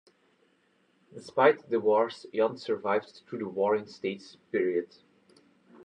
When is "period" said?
4.51-4.95